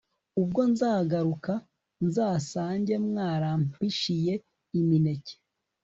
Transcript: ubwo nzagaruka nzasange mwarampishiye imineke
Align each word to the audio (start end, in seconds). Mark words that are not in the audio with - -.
ubwo 0.41 0.61
nzagaruka 0.71 1.53
nzasange 2.05 2.93
mwarampishiye 3.07 4.33
imineke 4.79 5.35